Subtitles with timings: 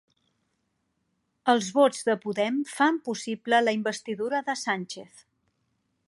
[1.53, 5.25] Els vots de Podem fan possible la investidura de Sánchez